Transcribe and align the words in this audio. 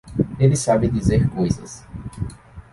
Ele 0.39 0.55
sabe 0.55 0.87
dizer 0.89 1.29
coisas. 1.29 1.85